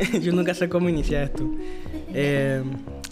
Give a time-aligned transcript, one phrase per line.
[0.20, 1.48] Yo nunca sé cómo iniciar esto.
[2.14, 2.62] Eh,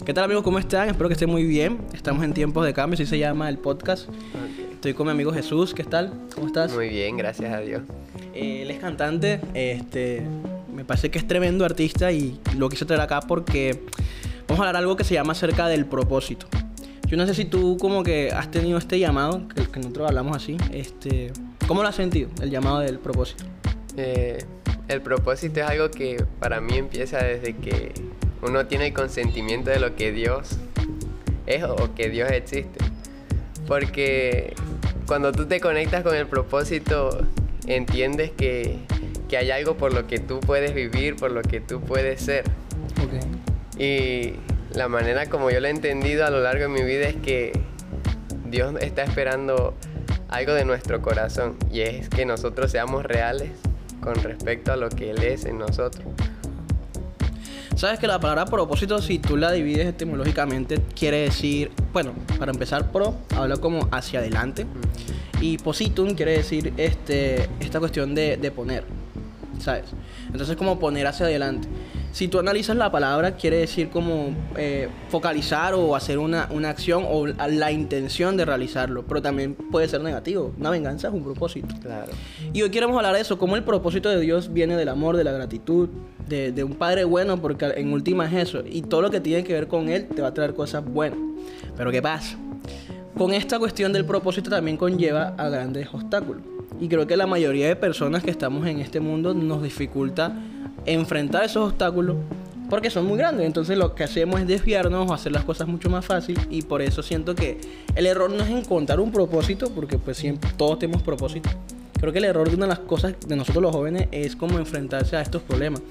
[0.05, 0.43] ¿Qué tal amigos?
[0.43, 0.89] ¿Cómo están?
[0.89, 1.79] Espero que estén muy bien.
[1.93, 4.09] Estamos en tiempos de cambio, así se llama el podcast.
[4.71, 5.73] Estoy con mi amigo Jesús.
[5.73, 6.13] ¿Qué tal?
[6.33, 6.73] ¿Cómo estás?
[6.73, 7.83] Muy bien, gracias a Dios.
[8.33, 9.39] Eh, él es cantante.
[9.53, 10.23] Este,
[10.73, 13.83] me parece que es tremendo artista y lo quise traer acá porque
[14.47, 16.47] vamos a hablar algo que se llama acerca del propósito.
[17.07, 20.35] Yo no sé si tú como que has tenido este llamado, que, que nosotros hablamos
[20.35, 20.57] así.
[20.71, 21.31] Este,
[21.67, 23.43] ¿Cómo lo has sentido, el llamado del propósito?
[23.97, 24.39] Eh,
[24.91, 27.93] el propósito es algo que para mí empieza desde que
[28.41, 30.57] uno tiene el consentimiento de lo que Dios
[31.45, 32.83] es o que Dios existe.
[33.67, 34.53] Porque
[35.05, 37.25] cuando tú te conectas con el propósito,
[37.67, 38.79] entiendes que,
[39.29, 42.43] que hay algo por lo que tú puedes vivir, por lo que tú puedes ser.
[43.77, 44.33] Y
[44.73, 47.53] la manera como yo lo he entendido a lo largo de mi vida es que
[48.45, 49.73] Dios está esperando
[50.27, 53.51] algo de nuestro corazón y es que nosotros seamos reales
[54.01, 56.05] con respecto a lo que Él es en nosotros.
[57.75, 62.91] Sabes que la palabra propósito, si tú la divides etimológicamente, quiere decir, bueno, para empezar,
[62.91, 64.65] pro habla como hacia adelante.
[65.39, 68.83] Y positum quiere decir este, esta cuestión de, de poner,
[69.59, 69.85] ¿sabes?
[70.27, 71.67] Entonces, como poner hacia adelante.
[72.11, 77.05] Si tú analizas la palabra, quiere decir como eh, focalizar o hacer una, una acción
[77.07, 79.03] o la- intención de realizarlo.
[79.07, 80.53] Pero también puede ser negativo.
[80.59, 81.73] Una venganza es un propósito.
[81.81, 82.11] Claro.
[82.51, 85.23] Y hoy queremos hablar de eso, cómo el propósito de Dios viene del amor, de
[85.23, 85.87] la gratitud,
[86.27, 88.61] de, de un Padre bueno, porque en última es eso.
[88.69, 91.17] Y todo lo que tiene que ver con Él te va a traer cosas buenas.
[91.77, 92.37] Pero ¿qué pasa?
[93.17, 96.43] Con esta cuestión del propósito también conlleva a grandes obstáculos.
[96.79, 100.33] Y creo que la mayoría de personas que estamos en este mundo nos dificulta
[100.85, 102.17] enfrentar esos obstáculos
[102.71, 103.45] porque son muy grandes.
[103.45, 106.39] Entonces lo que hacemos es desviarnos o hacer las cosas mucho más fácil.
[106.49, 107.59] Y por eso siento que
[107.95, 111.49] el error no es encontrar un propósito, porque pues siempre todos tenemos propósito.
[111.99, 114.57] Creo que el error de una de las cosas de nosotros los jóvenes es como
[114.57, 115.81] enfrentarse a estos problemas.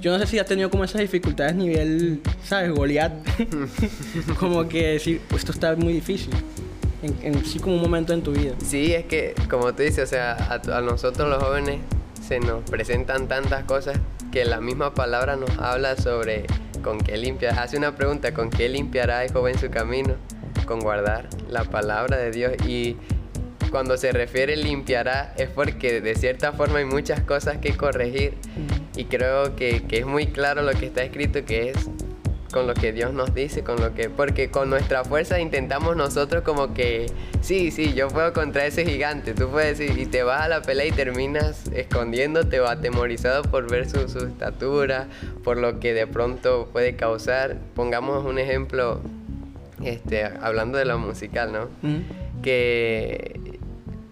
[0.00, 2.72] Yo no sé si has tenido como esas dificultades nivel, ¿sabes?
[2.72, 3.12] Goliat.
[4.40, 6.32] como que decir, "Pues esto está muy difícil.
[7.02, 8.54] En, en sí como un momento en tu vida.
[8.64, 11.80] Sí, es que, como tú dices, o sea, a, a nosotros los jóvenes
[12.26, 13.98] se nos presentan tantas cosas
[14.30, 16.46] que la misma palabra nos habla sobre
[16.82, 17.58] con qué limpiar.
[17.58, 20.14] Hace una pregunta, ¿con qué limpiará el joven su camino?
[20.66, 22.52] Con guardar la palabra de Dios.
[22.66, 22.96] Y
[23.70, 28.34] cuando se refiere limpiará es porque de cierta forma hay muchas cosas que corregir.
[28.96, 31.90] Y creo que, que es muy claro lo que está escrito, que es
[32.50, 36.42] con lo que Dios nos dice, con lo que porque con nuestra fuerza intentamos nosotros
[36.42, 37.06] como que
[37.40, 40.62] sí, sí, yo puedo contra ese gigante, tú puedes ir y te vas a la
[40.62, 45.06] pelea y terminas escondiéndote o atemorizado por ver su, su estatura,
[45.44, 47.56] por lo que de pronto puede causar.
[47.74, 49.00] Pongamos un ejemplo,
[49.82, 51.68] este, hablando de lo musical, ¿no?
[51.82, 52.42] Mm.
[52.42, 53.58] que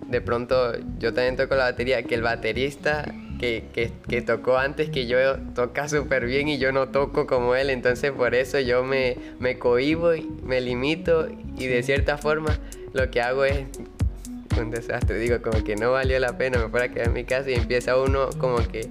[0.07, 3.05] de pronto yo también toco la batería, que el baterista
[3.39, 7.55] que, que, que tocó antes que yo toca súper bien y yo no toco como
[7.55, 12.59] él, entonces por eso yo me, me cohibo y me limito y de cierta forma
[12.93, 13.67] lo que hago es
[14.61, 17.25] un desastre, digo como que no valió la pena, me fuera a quedar en mi
[17.25, 18.89] casa y empieza uno como que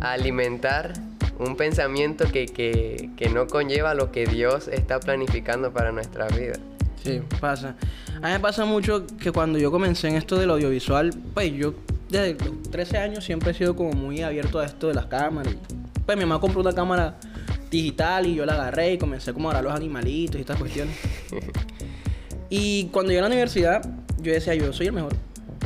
[0.00, 0.92] a alimentar
[1.38, 6.54] un pensamiento que, que, que no conlleva lo que Dios está planificando para nuestra vida.
[7.02, 7.76] Sí, pasa.
[8.16, 11.74] A mí me pasa mucho que cuando yo comencé en esto del audiovisual, pues yo
[12.08, 15.54] desde los 13 años siempre he sido como muy abierto a esto de las cámaras.
[16.06, 17.18] Pues mi mamá compró una cámara
[17.70, 20.96] digital y yo la agarré y comencé como a grabar los animalitos y estas cuestiones.
[22.50, 23.82] y cuando llegué a la universidad,
[24.20, 25.14] yo decía, yo soy el mejor.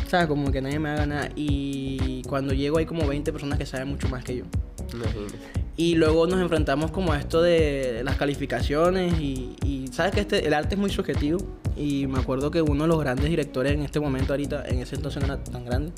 [0.09, 0.27] ¿Sabes?
[0.27, 1.29] Como que nadie me haga nada.
[1.37, 4.45] Y cuando llego hay como 20 personas que saben mucho más que yo.
[4.93, 5.39] Imagínate.
[5.77, 10.47] Y luego nos enfrentamos como a esto de las calificaciones y, y sabes que este,
[10.47, 11.39] el arte es muy subjetivo
[11.77, 14.97] y me acuerdo que uno de los grandes directores en este momento ahorita, en ese
[14.97, 15.93] entonces no era tan grande,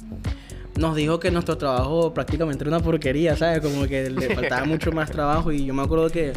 [0.76, 3.60] nos dijo que nuestro trabajo prácticamente era una porquería, ¿sabes?
[3.60, 6.32] Como que le faltaba mucho más trabajo y yo me acuerdo que,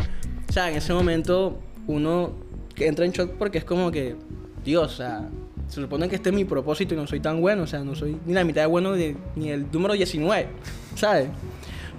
[0.50, 2.34] o sea, en ese momento uno
[2.78, 4.16] entra en shock porque es como que,
[4.64, 5.30] Dios, o sea,
[5.68, 7.96] se supone que este es mi propósito y no soy tan bueno, o sea, no
[7.96, 10.48] soy ni la mitad de bueno ni, ni el número 19,
[10.96, 11.30] ¿sabes?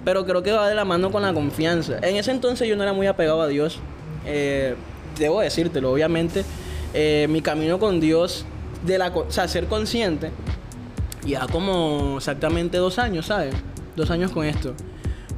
[0.05, 1.97] Pero creo que va de la mano con la confianza.
[2.01, 3.79] En ese entonces yo no era muy apegado a Dios.
[4.25, 4.75] Eh,
[5.17, 6.45] debo decírtelo, obviamente.
[6.93, 8.45] Eh, mi camino con Dios,
[8.85, 10.31] de la, o sea, ser consciente,
[11.25, 13.53] ya como exactamente dos años, ¿sabes?
[13.95, 14.73] Dos años con esto.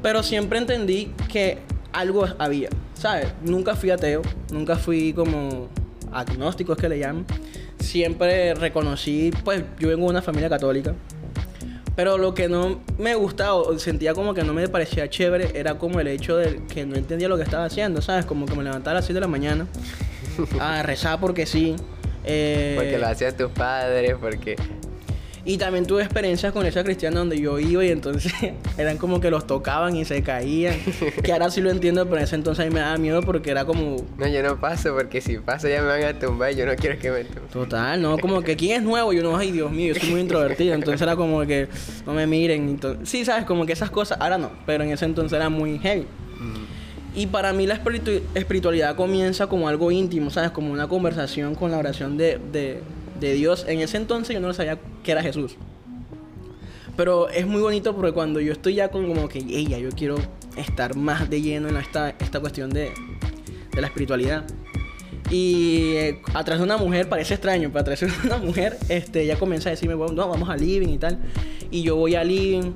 [0.01, 1.59] Pero siempre entendí que
[1.93, 3.27] algo había, ¿sabes?
[3.43, 4.21] Nunca fui ateo,
[4.51, 5.69] nunca fui como
[6.11, 7.25] agnóstico, es que le llaman.
[7.79, 10.93] Siempre reconocí, pues yo vengo de una familia católica.
[11.95, 15.77] Pero lo que no me gustaba o sentía como que no me parecía chévere era
[15.77, 18.25] como el hecho de que no entendía lo que estaba haciendo, ¿sabes?
[18.25, 19.67] Como que me levantaba a las 6 de la mañana
[20.59, 21.75] a rezar porque sí.
[22.23, 24.55] eh, Porque lo hacían tus padres, porque...
[25.43, 28.31] Y también tuve experiencias con esa cristiana donde yo iba y entonces
[28.77, 30.75] eran como que los tocaban y se caían.
[31.23, 33.49] que ahora sí lo entiendo, pero en ese entonces a mí me daba miedo porque
[33.49, 33.95] era como...
[34.19, 36.75] No, yo no paso porque si paso ya me van a tumbar y yo no
[36.75, 37.47] quiero que me tumben.
[37.51, 40.21] Total, no, como que quién es nuevo, yo no, ay Dios mío, yo soy muy
[40.21, 41.67] introvertido, entonces era como que
[42.05, 42.69] no me miren.
[42.69, 45.79] Entonces, sí, sabes, como que esas cosas, ahora no, pero en ese entonces era muy
[45.79, 46.01] heavy.
[46.39, 47.19] Mm.
[47.19, 50.51] Y para mí la espiritu- espiritualidad comienza como algo íntimo, ¿sabes?
[50.51, 52.81] Como una conversación con la oración de, de-
[53.21, 53.65] de Dios.
[53.67, 55.55] En ese entonces yo no sabía que era Jesús.
[56.97, 59.89] Pero es muy bonito porque cuando yo estoy ya con como que, "Ey, ya yo
[59.91, 60.17] quiero
[60.57, 62.91] estar más de lleno en esta, esta cuestión de,
[63.73, 64.45] de la espiritualidad.
[65.29, 69.37] Y eh, atrás de una mujer, parece extraño, pero atrás de una mujer, este, ella
[69.37, 71.19] comienza a decirme, bueno, no, vamos a living y tal.
[71.69, 72.73] Y yo voy a living.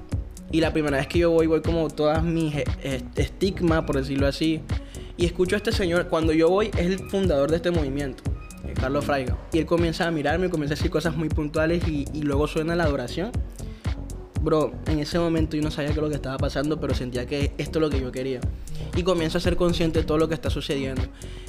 [0.51, 4.27] Y la primera vez que yo voy, voy como todas mis eh, estigmas, por decirlo
[4.27, 4.61] así.
[5.17, 8.23] Y escucho a este señor, cuando yo voy, es el fundador de este movimiento,
[8.75, 9.37] Carlos Fraiga.
[9.53, 12.75] Y él comienza a mirarme, comienza a decir cosas muy puntuales y, y luego suena
[12.75, 13.31] la adoración.
[14.41, 17.25] Bro, en ese momento yo no sabía qué es lo que estaba pasando, pero sentía
[17.25, 18.41] que esto es lo que yo quería.
[18.95, 21.01] Y comienzo a ser consciente de todo lo que está sucediendo.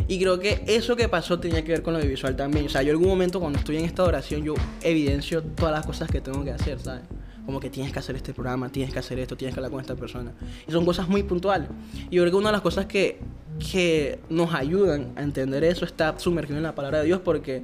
[0.08, 2.67] Y creo que eso que pasó tenía que ver con lo visual también.
[2.67, 5.84] O sea, yo en algún momento cuando estoy en esta oración, yo evidencio todas las
[5.84, 7.02] cosas que tengo que hacer, ¿sabes?
[7.44, 9.81] Como que tienes que hacer este programa, tienes que hacer esto, tienes que hablar con
[9.81, 10.32] esta persona.
[10.67, 11.69] Y son cosas muy puntuales.
[12.11, 13.20] Y yo creo que una de las cosas que,
[13.58, 17.62] que nos ayudan a entender eso está sumergido en la palabra de Dios porque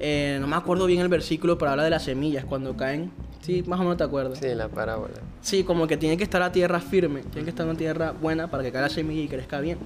[0.00, 3.10] eh, no me acuerdo bien el versículo, pero habla de las semillas cuando caen.
[3.42, 4.38] Sí, más o menos te acuerdas.
[4.38, 5.14] Sí, la parábola.
[5.42, 8.50] Sí, como que tiene que estar la tierra firme, tiene que estar una tierra buena
[8.50, 9.78] para que caiga la semilla y crezca bien.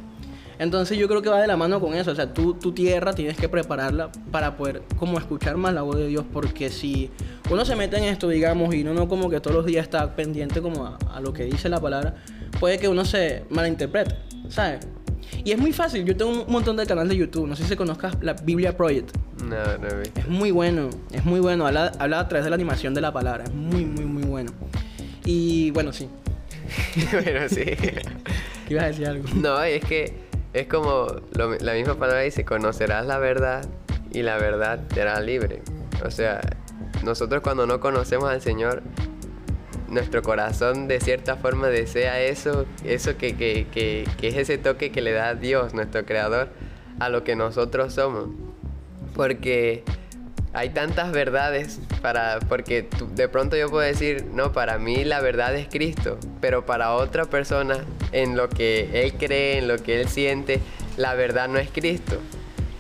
[0.59, 3.12] Entonces yo creo que va de la mano con eso, o sea, tú, tu tierra
[3.12, 7.11] tienes que prepararla para poder como escuchar más la voz de Dios, porque si
[7.51, 10.15] uno se mete en esto, digamos, y uno no como que todos los días está
[10.15, 12.15] pendiente como a, a lo que dice la palabra,
[12.61, 14.15] puede que uno se malinterprete,
[14.49, 14.87] ¿sabes?
[15.44, 17.76] Y es muy fácil, yo tengo un montón de canales de YouTube, no sé si
[17.76, 19.11] conozcas la Biblia Project.
[19.43, 20.21] No, no he visto.
[20.21, 21.67] Es muy bueno, es muy bueno.
[21.67, 23.44] Habla, habla a través de la animación de la palabra.
[23.44, 24.53] Es muy, muy, muy bueno.
[25.25, 26.09] Y bueno, sí.
[27.11, 27.65] Pero sí.
[28.71, 29.29] Ibas a decir algo.
[29.35, 30.15] No, es que
[30.55, 33.67] es como lo- la misma palabra dice, conocerás la verdad
[34.12, 35.62] y la verdad te hará libre.
[36.05, 36.41] O sea,
[37.03, 38.82] nosotros cuando no conocemos al Señor,
[39.94, 44.91] nuestro corazón de cierta forma desea eso, eso que, que, que, que es ese toque
[44.91, 46.49] que le da Dios, nuestro Creador,
[47.00, 48.29] a lo que nosotros somos.
[49.14, 49.85] Porque
[50.55, 55.55] hay tantas verdades para porque de pronto yo puedo decir no para mí la verdad
[55.56, 60.08] es Cristo pero para otra persona en lo que él cree en lo que él
[60.08, 60.61] siente
[60.96, 62.20] la verdad no es Cristo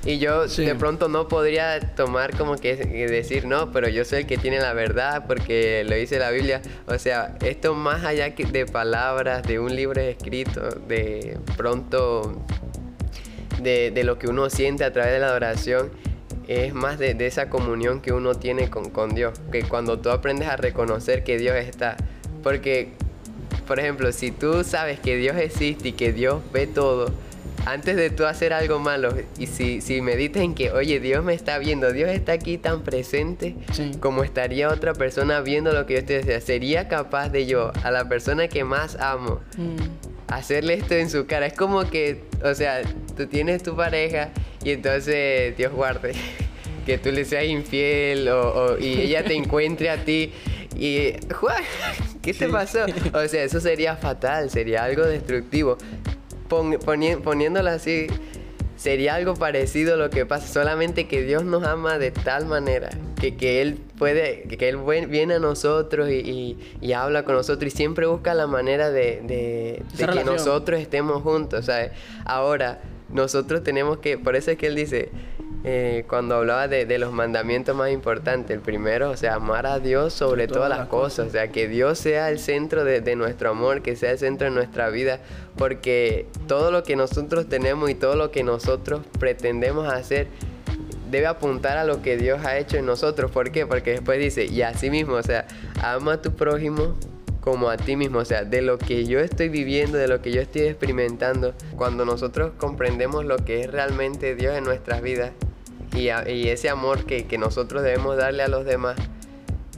[0.04, 0.64] y yo Sí.
[0.64, 4.58] de pronto no podría tomar como que decir no pero yo soy el que tiene
[4.58, 9.42] la verdad porque lo dice la Biblia o sea esto más allá que de palabras
[9.44, 12.42] de un libro escrito de pronto
[13.62, 15.90] de, de lo que uno siente a través de la adoración
[16.48, 19.32] es más de, de esa comunión que uno tiene con, con Dios.
[19.50, 21.96] Que cuando tú aprendes a reconocer que Dios está.
[22.42, 22.90] Porque,
[23.66, 27.10] por ejemplo, si tú sabes que Dios existe y que Dios ve todo,
[27.66, 31.34] antes de tú hacer algo malo, y si, si meditas en que, oye, Dios me
[31.34, 33.92] está viendo, Dios está aquí tan presente, Sí.
[34.00, 37.90] como estaría otra persona viendo lo que yo estoy haciendo, sería capaz de yo, a
[37.90, 39.76] la persona que más amo, Mm.
[40.28, 41.46] hacerle esto en su cara.
[41.46, 42.82] Es como que, o sea,
[43.16, 44.30] tú tienes tu pareja
[44.62, 46.12] y entonces Dios guarde
[46.86, 50.32] que tú le seas infiel o, o- y ella te encuentre a ti
[50.76, 51.62] y Juan,
[52.22, 52.84] ¿qué te pasó?
[53.12, 55.78] O sea, eso sería fatal, sería algo destructivo.
[56.48, 57.16] Pon- poni-
[57.68, 58.06] así,
[58.76, 62.90] sería algo parecido a lo que pasa, solamente que Dios nos ama de tal manera
[63.20, 67.72] que, que Él puede, que Él viene a nosotros y, y- y habla con nosotros
[67.72, 71.92] y siempre busca la manera de, de- Esa de que nosotros estemos juntos, ¿sabes?
[72.24, 75.08] Ahora, nosotros tenemos que, por eso es que Él dice,
[75.66, 79.78] eh, cuando hablaba de, de los mandamientos más importantes, el primero, o sea, amar a
[79.78, 83.48] Dios sobre todas, las cosas, o sea, que Dios sea el centro de, de nuestro
[83.48, 85.20] amor, que sea el centro de nuestra vida,
[85.56, 90.26] porque todo lo que nosotros tenemos y todo lo que nosotros pretendemos hacer
[91.10, 93.30] debe apuntar a lo que Dios ha hecho en nosotros.
[93.30, 93.66] ¿Por qué?
[93.66, 95.46] Porque después dice, y así mismo, o sea,
[95.82, 96.94] ama a tu prójimo
[97.40, 100.30] como a ti mismo, o sea, de lo que yo estoy viviendo, de lo que
[100.30, 105.32] yo estoy experimentando, cuando nosotros comprendemos lo que es realmente Dios en nuestras vidas
[105.94, 108.96] y, a- y ese amor que, que nosotros debemos darle a los demás,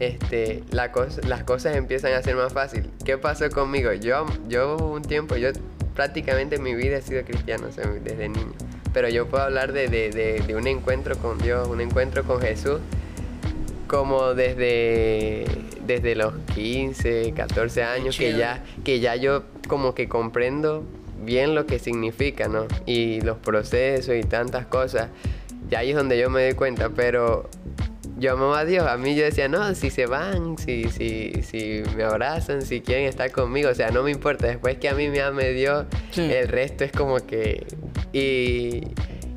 [0.00, 2.90] este, la cosa- las cosas empiezan a ser más fácil.
[3.04, 3.92] ¿Qué pasó conmigo?
[3.92, 5.49] Yo, yo un tiempo, yo
[5.94, 8.52] prácticamente en mi vida he sido cristiano, o sea, desde niño.
[8.92, 12.40] Pero yo puedo hablar de, de- de- de un encuentro con Dios, un encuentro con
[12.40, 12.80] Jesús,
[13.87, 15.44] como desde,
[15.87, 20.85] desde los 15, 14 años, que ya, que ya yo como que comprendo
[21.25, 22.66] bien lo que significa, ¿no?
[22.85, 25.08] Y los procesos y tantas cosas.
[25.68, 27.49] Ya ahí es donde yo me doy cuenta, pero
[28.18, 28.87] yo amaba a Dios.
[28.87, 33.06] A mí yo decía, no, si se van, si, si, si me abrazan, si quieren
[33.06, 34.46] estar conmigo, o sea, no me importa.
[34.46, 37.66] Después que a mí me ame Dios, el resto es como que...
[38.12, 38.82] Y,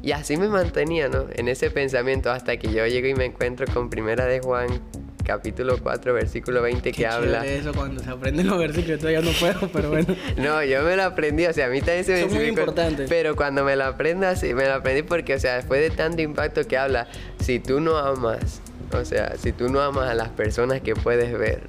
[0.01, 1.25] y así me mantenía, ¿no?
[1.33, 4.81] En ese pensamiento hasta que yo llego y me encuentro con Primera de Juan
[5.29, 7.45] capítulo 4, versículo 20 que habla.
[7.45, 10.15] eso cuando se aprenden los versículos, todavía no puedo, pero bueno.
[10.37, 13.07] no, yo me lo aprendí, o sea, a mí también se me Son muy importantes.
[13.07, 16.23] Pero cuando me lo aprendas, sí, me lo aprendí porque, o sea, después de tanto
[16.23, 17.07] impacto que habla,
[17.39, 18.59] si tú no amas,
[18.91, 21.61] o sea, si tú no amas a las personas que puedes ver,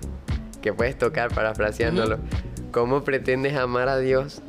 [0.62, 2.18] que puedes tocar parafraseándolo,
[2.72, 4.40] ¿cómo pretendes amar a Dios?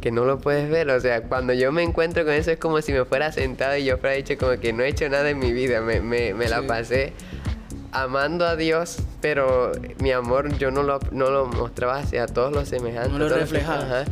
[0.00, 0.88] que no lo puedes ver.
[0.88, 3.84] O sea, cuando yo me encuentro con eso es como si me fuera sentado y
[3.84, 5.82] yo fuera dicho como que no he hecho nada en mi vida.
[5.82, 7.12] Me, me, me la pasé
[7.92, 12.68] amando a Dios, pero mi amor yo no lo, no lo mostraba hacia todos los
[12.68, 13.12] semejantes.
[13.12, 14.04] No lo reflejaba.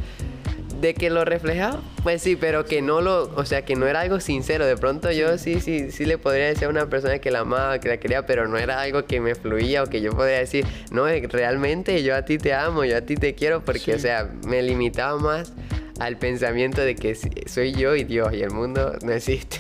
[0.80, 4.00] De que lo reflejaba, pues sí, pero que no lo, o sea, que no era
[4.00, 4.64] algo sincero.
[4.64, 7.80] De pronto yo sí, sí, sí le podría decir a una persona que la amaba,
[7.80, 10.64] que la quería, pero no era algo que me fluía o que yo podría decir,
[10.92, 14.30] no, realmente yo a ti te amo, yo a ti te quiero, porque, o sea,
[14.47, 15.52] me limitaba más
[15.99, 17.16] al pensamiento de que
[17.47, 19.58] soy yo y Dios y el mundo no existe.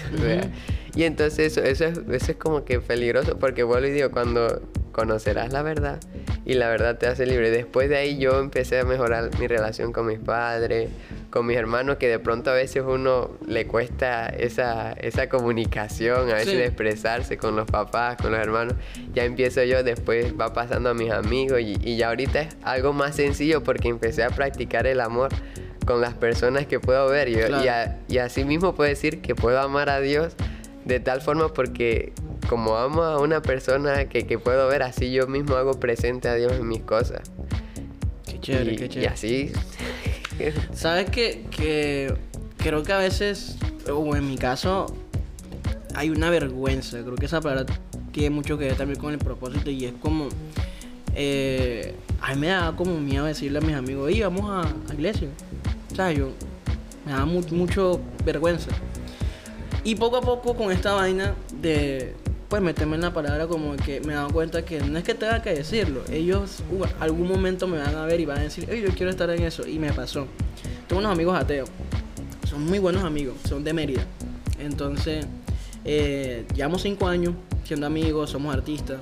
[0.98, 4.62] Y entonces eso, eso, es, eso es como que peligroso porque vuelvo y digo, cuando
[4.90, 6.00] conocerás la verdad
[6.44, 7.52] y la verdad te hace libre.
[7.52, 10.90] Después de ahí yo empecé a mejorar mi relación con mis padres,
[11.30, 16.34] con mis hermanos, que de pronto a veces uno le cuesta esa, esa comunicación, a
[16.34, 18.74] veces de expresarse con los papás, con los hermanos.
[19.14, 22.92] Ya empiezo yo, después va pasando a mis amigos y, y ya ahorita es algo
[22.92, 25.30] más sencillo porque empecé a practicar el amor
[25.88, 27.30] con las personas que puedo ver.
[27.30, 27.38] Y,
[28.12, 30.34] y, así mismo puedo decir que puedo amar a Dios
[30.88, 32.12] de tal forma porque
[32.48, 36.34] como amo a una persona que, que puedo ver, así yo mismo hago presente a
[36.34, 37.30] Dios en mis cosas.
[38.26, 39.02] Qué chévere, qué chévere.
[39.02, 39.52] Y así.
[40.72, 42.14] ¿Sabes que, que
[42.56, 43.58] creo que a veces,
[43.92, 44.86] o en mi caso,
[45.94, 47.02] hay una vergüenza?
[47.02, 47.66] Creo que esa palabra
[48.12, 50.28] tiene mucho que ver también con el propósito y es como.
[51.14, 54.94] Eh, a mí me da como miedo decirle a mis amigos, oye, vamos a, a
[54.94, 55.28] iglesia.
[56.16, 56.30] Yo
[57.04, 58.70] me da mucho vergüenza.
[59.84, 62.14] Y poco a poco con esta vaina de
[62.48, 65.14] pues meterme en la palabra como que me he dado cuenta que no es que
[65.14, 66.02] tenga que decirlo.
[66.10, 66.62] Ellos
[66.98, 69.66] algún momento me van a ver y van a decir, yo quiero estar en eso.
[69.66, 70.26] Y me pasó.
[70.86, 71.68] Tengo unos amigos ateos.
[72.48, 73.36] Son muy buenos amigos.
[73.46, 74.06] Son de Mérida.
[74.58, 75.26] Entonces,
[75.84, 78.98] eh, llevamos cinco años siendo amigos, somos artistas.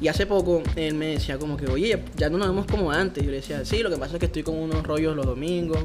[0.00, 3.24] Y hace poco él me decía como que, oye, ya no nos vemos como antes.
[3.24, 5.78] Yo le decía, sí, lo que pasa es que estoy con unos rollos los domingos.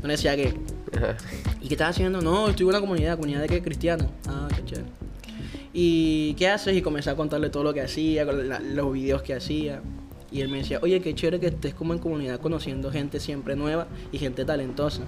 [0.00, 0.54] No le decía que.
[1.60, 2.20] ¿Y qué estás haciendo?
[2.20, 4.06] No, estoy en una comunidad, comunidad de qué cristiana.
[4.28, 4.88] Ah, qué chévere.
[5.72, 6.76] ¿Y qué haces?
[6.76, 9.82] Y comencé a contarle todo lo que hacía, los videos que hacía.
[10.30, 13.56] Y él me decía, oye, qué chévere que estés como en comunidad conociendo gente siempre
[13.56, 15.02] nueva y gente talentosa.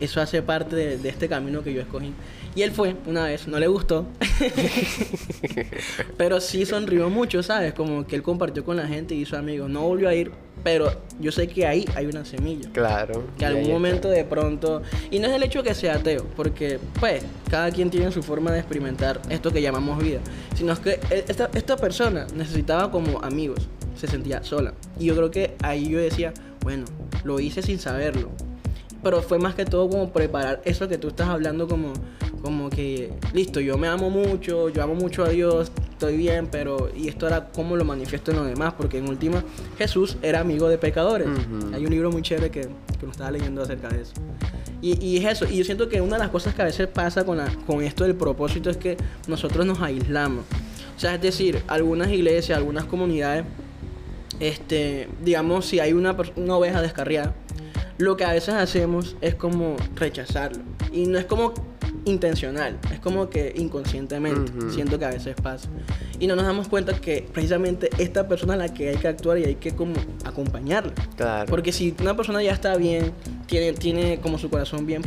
[0.00, 2.12] Eso hace parte de este camino que yo escogí.
[2.54, 4.06] Y él fue una vez, no le gustó.
[6.16, 7.74] pero sí sonrió mucho, ¿sabes?
[7.74, 9.68] Como que él compartió con la gente y hizo amigos.
[9.68, 10.30] No volvió a ir,
[10.62, 12.70] pero yo sé que ahí hay una semilla.
[12.72, 13.24] Claro.
[13.38, 14.82] Que algún momento de pronto.
[15.10, 18.52] Y no es el hecho que sea ateo, porque, pues, cada quien tiene su forma
[18.52, 20.20] de experimentar esto que llamamos vida.
[20.54, 23.68] Sino que esta, esta persona necesitaba como amigos.
[23.96, 24.74] Se sentía sola.
[24.98, 26.84] Y yo creo que ahí yo decía, bueno,
[27.24, 28.30] lo hice sin saberlo.
[29.02, 31.92] Pero fue más que todo como preparar eso que tú estás hablando como
[32.38, 36.90] como que, listo, yo me amo mucho, yo amo mucho a Dios, estoy bien, pero
[36.94, 39.44] y esto era cómo lo manifiesto en los demás, porque en última
[39.76, 41.28] Jesús era amigo de pecadores.
[41.74, 44.12] Hay un libro muy chévere que, que lo estaba leyendo acerca de eso.
[44.80, 46.86] Y, y, es eso, y yo siento que una de las cosas que a veces
[46.86, 50.44] pasa con, la, con esto del propósito es que nosotros nos aislamos.
[50.96, 53.44] O sea, es decir, algunas iglesias, algunas comunidades,
[54.40, 57.34] este, digamos, si hay una, una oveja descarriada,
[57.98, 60.62] lo que a veces hacemos es como rechazarlo.
[60.92, 61.52] Y no es como
[62.08, 65.68] intencional, es como que inconscientemente, siento que a veces pasa.
[66.18, 69.38] Y no nos damos cuenta que precisamente esta persona es la que hay que actuar
[69.38, 70.92] y hay que como acompañarla.
[71.16, 71.48] Claro.
[71.48, 73.12] Porque si una persona ya está bien,
[73.46, 75.02] tiene, tiene como su corazón bien,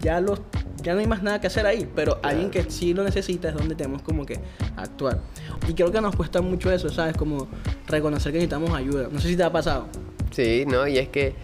[0.00, 0.40] ya los
[0.82, 3.54] ya no hay más nada que hacer ahí, pero alguien que sí lo necesita es
[3.54, 4.38] donde tenemos como que
[4.76, 5.20] actuar.
[5.68, 7.16] Y creo que nos cuesta mucho eso, ¿sabes?
[7.16, 7.48] Como
[7.88, 9.08] reconocer que necesitamos ayuda.
[9.10, 9.88] No sé si te ha pasado.
[10.30, 11.34] Sí, no, y es que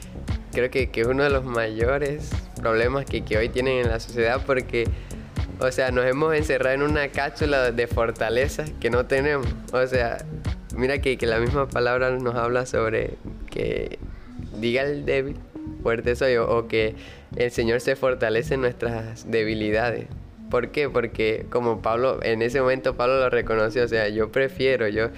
[0.52, 2.31] creo que, que uno de los mayores
[2.62, 4.88] problemas que, que hoy tienen en la sociedad porque,
[5.59, 9.47] o sea, nos hemos encerrado en una cápsula de fortaleza que no tenemos.
[9.73, 10.25] O sea,
[10.75, 13.14] mira que, que la misma palabra nos habla sobre
[13.50, 13.99] que
[14.59, 15.37] diga el débil,
[15.83, 16.95] fuerte soy, o, o que
[17.37, 20.07] el Señor se fortalece en nuestras debilidades.
[20.49, 20.88] ¿Por qué?
[20.88, 25.09] Porque como Pablo, en ese momento Pablo lo reconoció, o sea, yo prefiero, yo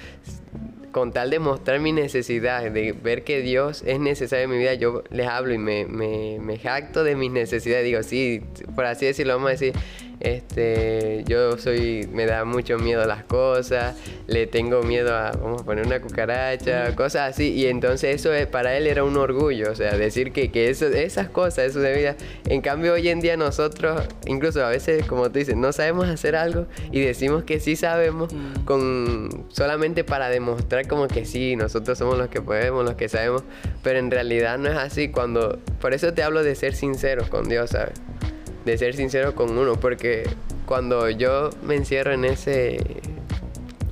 [0.95, 4.75] con tal de mostrar mi necesidad, de ver que Dios es necesario en mi vida,
[4.75, 7.85] yo les hablo y me, me, me jacto de mis necesidades.
[7.85, 8.43] Digo, sí,
[8.77, 9.73] por así decirlo, vamos a decir,
[10.25, 15.65] este, yo soy, me da mucho miedo las cosas, le tengo miedo a, vamos a
[15.65, 19.75] poner una cucaracha, cosas así, y entonces eso es, para él era un orgullo, o
[19.75, 22.17] sea, decir que, que eso, esas cosas, eso de vida,
[22.49, 26.37] en cambio hoy en día nosotros, incluso a veces, como tú dices, no sabemos hacer
[26.37, 28.65] algo y decimos que sí sabemos, Mm.
[28.65, 33.43] con, solamente para demostrar como que sí, nosotros somos los que podemos, los que sabemos,
[33.83, 37.49] pero en realidad no es así, cuando, por eso te hablo de ser sincero con
[37.49, 37.95] Dios, ¿sabes?
[38.65, 40.25] De ser sincero con uno, porque
[40.67, 42.79] cuando yo me encierro en ese,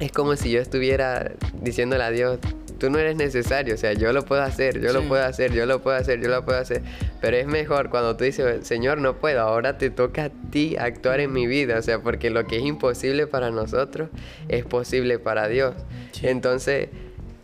[0.00, 2.38] es como si yo estuviera diciéndole a Dios,
[2.83, 5.67] tú no eres necesario, o sea, yo lo puedo hacer, yo lo puedo hacer, yo
[5.67, 6.83] lo puedo hacer, yo lo puedo hacer,
[7.21, 11.21] pero es mejor cuando tú dices, Señor, no puedo, ahora te toca a ti actuar
[11.21, 14.09] en mi vida, o sea, porque lo que es imposible para nosotros
[14.49, 15.75] es posible para Dios.
[16.11, 16.26] Sí.
[16.26, 16.88] Entonces,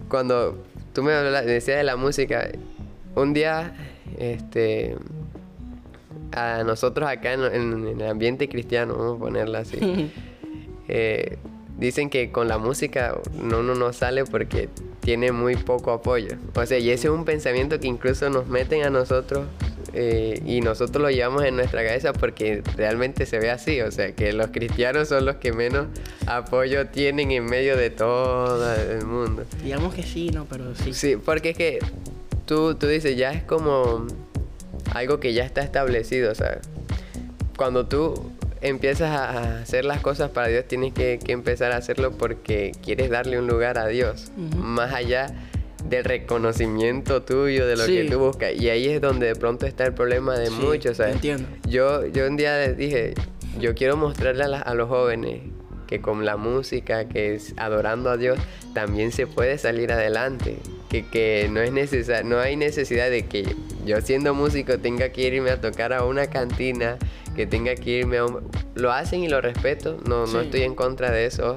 [0.08, 2.48] cuando tú me decías de la música,
[3.14, 3.76] un día,
[4.18, 4.96] este,
[6.32, 9.78] a nosotros acá en, en- en el ambiente cristiano, vamos a ponerla así,
[10.88, 11.38] eh,
[11.78, 14.68] dicen que con la música no, uno no sale porque
[15.00, 16.36] tiene muy poco apoyo.
[16.54, 19.46] O sea, y ese es un pensamiento que incluso nos meten a nosotros
[19.94, 23.80] eh, y nosotros lo llevamos en nuestra cabeza porque realmente se ve así.
[23.80, 25.86] O sea, que los cristianos son los que menos
[26.26, 29.44] apoyo tienen en medio de todo el mundo.
[29.62, 30.92] Digamos que sí, no, pero sí.
[30.92, 31.78] Sí, porque es que
[32.44, 34.06] tú, tú dices, ya es como
[34.94, 36.60] algo que ya está establecido, ¿sabes?
[37.56, 38.30] Cuando tú
[38.60, 43.10] empiezas a hacer las cosas para Dios, tienes que, que empezar a hacerlo porque quieres
[43.10, 45.26] darle un lugar a Dios, más allá
[45.84, 47.94] del reconocimiento tuyo, de lo Sí.
[47.94, 48.52] que tú buscas.
[48.54, 51.14] Y ahí es donde de pronto está el problema de Sí, muchos, ¿sabes?
[51.14, 51.48] entiendo.
[51.68, 53.14] Yo, yo un día dije,
[53.60, 55.40] yo quiero mostrarle a, la- a los jóvenes
[55.88, 58.38] que con la música, que es adorando a Dios,
[58.74, 60.58] también se puede salir adelante.
[60.88, 61.72] Que, que no es
[62.24, 66.28] no hay necesidad de que yo siendo músico tenga que irme a tocar a una
[66.28, 66.98] cantina,
[67.34, 68.48] que tenga que irme a un...
[68.74, 71.56] Lo hacen y lo respeto, no, no estoy en contra de eso.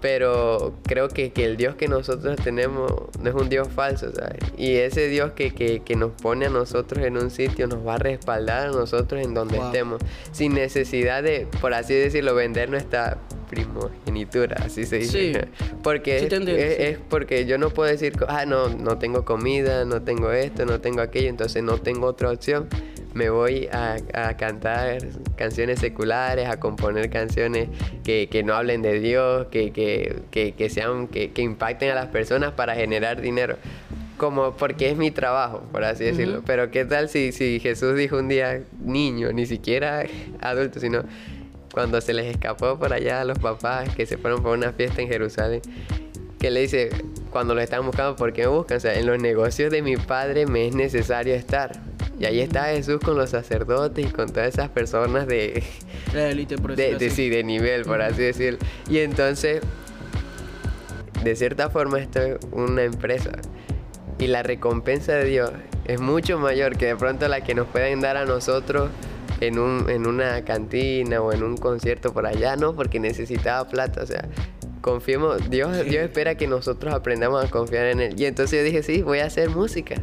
[0.00, 2.90] Pero creo que, que el Dios que nosotros tenemos
[3.20, 4.40] no es un Dios falso, ¿sabes?
[4.56, 7.94] Y ese Dios que, que, que nos pone a nosotros en un sitio nos va
[7.94, 9.66] a respaldar a nosotros en donde Wow.
[9.66, 13.18] estemos, sin necesidad de, por así decirlo, vender nuestra
[13.52, 15.32] primogenitura, así se dice.
[15.34, 15.64] Sí.
[15.82, 16.82] Porque Sí es, entiendo, es- sí.
[16.82, 20.80] es porque yo no puedo decir, ah, no, no tengo comida, no tengo esto, no
[20.80, 22.68] tengo aquello, entonces no tengo otra opción.
[23.14, 24.98] Me voy a, a cantar
[25.36, 27.68] canciones seculares, a componer canciones
[28.04, 31.94] que, que no hablen de Dios, que, que, que, que sean, que, que impacten a
[31.94, 33.56] las personas para generar dinero.
[34.16, 36.42] Como porque es mi trabajo, por así decirlo.
[36.46, 40.04] Pero qué tal si, si Jesús dijo un día, niño, ni siquiera
[40.40, 41.02] adulto, sino
[41.72, 45.00] cuando se les escapó por allá a los papás que se fueron por una fiesta
[45.02, 45.62] en Jerusalén,
[46.38, 46.90] que le dice,
[47.30, 48.76] cuando lo están buscando, ¿por qué me buscan?
[48.76, 51.72] O sea, en los negocios de mi padre me es necesario estar.
[52.20, 55.62] Y ahí está Jesús con los sacerdotes y con todas esas personas de,
[56.14, 58.58] La élite, por de, de- sí, de nivel, por así decirlo.
[58.88, 59.60] Y entonces,
[61.24, 63.30] de cierta forma, esto es una empresa.
[64.18, 65.50] Y la recompensa de Dios
[65.84, 68.90] es mucho mayor que de pronto la que nos pueden dar a nosotros
[69.46, 72.74] en, un, en una cantina o en un concierto por allá, ¿no?
[72.74, 74.28] Porque necesitaba plata, o sea.
[74.80, 78.20] Confiemos, Dios, Dios espera que nosotros aprendamos a confiar en Él.
[78.20, 79.94] Y entonces yo dije, sí, voy a hacer música.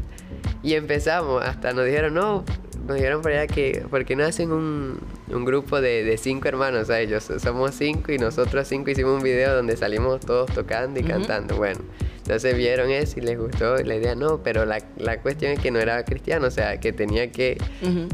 [0.64, 2.46] Y empezamos, hasta nos dijeron, no,
[2.88, 6.48] nos dijeron por allá que, ¿por qué no hacen un, un grupo de, de cinco
[6.48, 6.88] hermanos?
[6.88, 7.08] ¿sabes?
[7.08, 11.58] Ellos somos cinco y nosotros cinco hicimos un video donde salimos todos tocando y cantando.
[11.58, 11.82] Bueno,
[12.30, 15.72] entonces vieron eso y les gustó la idea, no, pero la, la cuestión es que
[15.72, 17.58] no era cristiano, o sea, que tenía que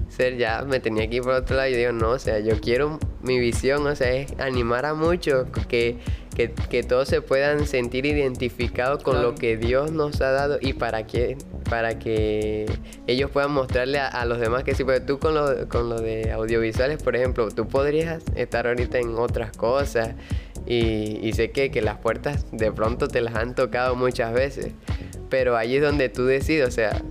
[0.08, 1.68] ser ya, me tenía que ir por otro lado.
[1.68, 5.48] Y digo, no, o sea, yo quiero, mi visión, o sea, es animar a muchos,
[5.68, 5.98] que,
[6.36, 9.30] que, que todos se puedan sentir identificados con Claro.
[9.32, 11.38] lo que Dios nos ha dado y para que,
[11.70, 12.66] para que
[13.08, 16.00] ellos puedan mostrarle a, a los demás que sí, porque tú con lo, con lo
[16.02, 20.10] de audiovisuales, por ejemplo, tú podrías estar ahorita en otras cosas
[20.68, 24.74] y, y sé que, que las puertas de pronto te las han tocado muchas veces,
[25.30, 27.02] pero ahí es donde tú decides, o sea,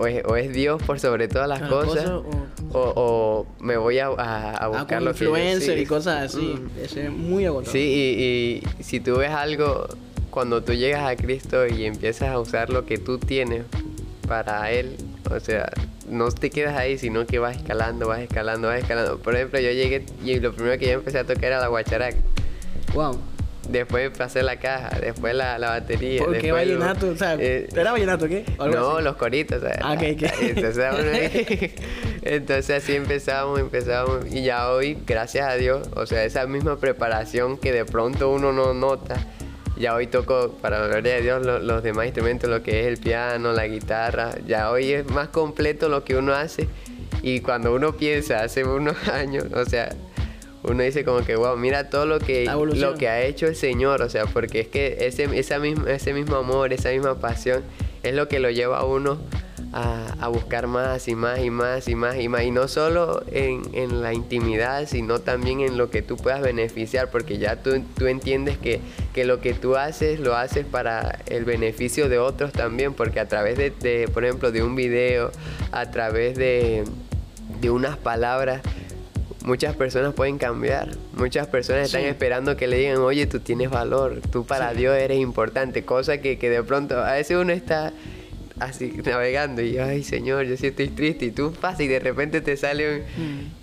[0.00, 2.24] o es, o es Dios por sobre todas las cosas, cosas, o-
[2.72, 5.82] o, o me voy a, a, a Ah, buscar como lo que yo- influencer sí.
[5.82, 6.54] y cosas así.
[6.58, 6.84] Mm.
[6.84, 7.72] Ese es muy agotador.
[7.72, 9.86] Sí, y, y si tú ves algo,
[10.30, 13.64] cuando tú llegas a Cristo y empiezas a usar lo que tú tienes
[14.28, 14.96] para Él,
[15.30, 15.68] o sea,
[16.08, 19.18] no te quedas ahí, sino que vas escalando, vas escalando, vas escalando.
[19.18, 22.16] Por ejemplo, yo llegué y lo primero que yo empecé a tocar era la guacharaca.
[22.94, 23.18] Wow.
[23.70, 26.24] Después pasé la caja, después la, la batería.
[26.24, 27.08] ¿Por qué vallenato?
[27.10, 28.44] O sea, eh, ¿era vallenato qué?
[28.58, 29.04] No, así.
[29.04, 29.60] los coritos.
[29.62, 29.76] ¿sabes?
[29.80, 30.32] Ah, ok, ok.
[30.40, 31.74] Entonces, ahí-
[32.22, 34.26] entonces así empezamos, empezamos.
[34.30, 38.52] Y ya hoy, gracias a Dios, o sea, esa misma preparación que de pronto uno
[38.52, 39.14] no nota.
[39.78, 42.86] Ya hoy toco, para la gloria de Dios, lo- los demás instrumentos, lo que es
[42.86, 44.32] el piano, la guitarra.
[44.46, 46.68] Ya hoy es más completo lo que uno hace.
[47.22, 49.90] Y cuando uno piensa hace unos años, o sea,
[50.62, 54.02] uno dice como que, wow, mira todo lo que, lo que ha hecho el Señor,
[54.02, 57.62] o sea, porque es que ese, esa misma, ese mismo amor, esa misma pasión
[58.02, 59.18] es lo que lo lleva a uno
[59.72, 62.42] a, buscar más y más y más y más y más.
[62.42, 67.38] Y no solo en, la intimidad, sino también en lo que tú puedas beneficiar, porque
[67.38, 68.80] ya tú, tú entiendes que,
[69.14, 73.28] que, lo que tú haces lo haces para el beneficio de otros también, porque a
[73.28, 75.30] través de, por ejemplo, de un video,
[75.72, 76.84] a través de,
[77.60, 78.62] de unas palabras,
[79.44, 80.88] muchas personas pueden cambiar.
[81.14, 85.18] Muchas personas están esperando que le digan, oye, tú tienes valor, tú para Dios eres
[85.18, 85.84] importante.
[85.84, 87.92] Cosa que, que, de pronto, a veces uno está
[88.58, 92.42] así navegando y ay Señor, yo sí estoy triste y tú pasas y de repente
[92.42, 93.00] te sale un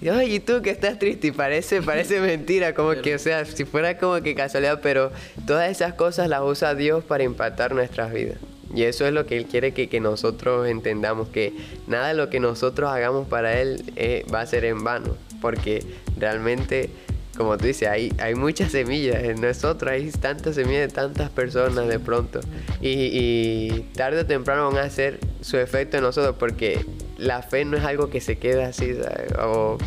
[0.02, 0.10] mm.
[0.10, 3.64] ay y tú que estás triste y parece parece mentira como que o sea si
[3.64, 5.12] fuera como que casualidad pero
[5.46, 8.40] todas esas cosas las usa Dios para impactar nuestras vidas
[8.74, 11.54] y eso es lo que Él quiere que, que nosotros entendamos que
[11.86, 15.84] nada de lo que nosotros hagamos para Él eh, va a ser en vano porque
[16.18, 16.90] realmente
[17.38, 21.88] como tú dices, hay, hay muchas semillas en nosotros, hay tantas semillas de tantas personas
[21.88, 22.40] de pronto.
[22.82, 26.86] Y, y tarde o temprano van a hacer su efecto en nosotros porque
[27.18, 28.98] la fe no es algo que se queda así,
[29.42, 29.78] o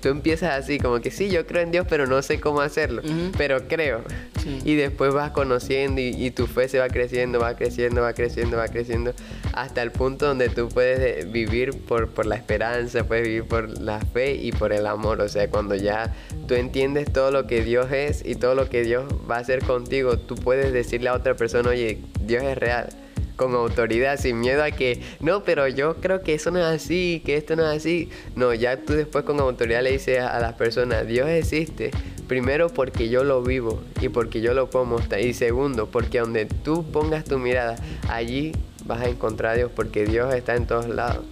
[0.00, 3.02] tú empiezas así, como que sí, yo creo en Dios, pero no sé cómo hacerlo,
[3.36, 4.02] pero creo.
[4.64, 8.68] Y después vas conociendo y, tu fe se va creciendo, va creciendo, va creciendo, va
[8.68, 9.14] creciendo,
[9.52, 13.80] hasta el punto donde tú puedes eh, vivir por, por la esperanza, puedes vivir por
[13.80, 15.20] la fe y por el amor.
[15.20, 16.14] O sea, cuando ya
[16.46, 19.64] tú entiendes todo lo que Dios es y todo lo que Dios va a hacer
[19.64, 22.88] contigo, tú puedes decirle a otra persona, oye, Dios es real
[23.36, 27.22] con autoridad, sin miedo a que, no, pero yo creo que eso no es así,
[27.24, 28.10] que esto no es así.
[28.36, 31.90] No, ya tú después con autoridad le dices a, las personas, Dios existe.
[32.28, 35.20] Primero porque yo lo vivo y porque yo lo puedo mostrar.
[35.20, 37.76] Y segundo, porque donde tú pongas tu mirada,
[38.08, 38.52] allí
[38.84, 41.24] vas a encontrar a Dios porque Dios está en todos lados.